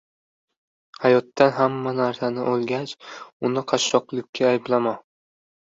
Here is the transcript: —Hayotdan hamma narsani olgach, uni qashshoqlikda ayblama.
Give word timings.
—Hayotdan 1.03 1.51
hamma 1.57 1.93
narsani 1.99 2.47
olgach, 2.55 2.95
uni 3.51 3.65
qashshoqlikda 3.75 4.51
ayblama. 4.57 4.99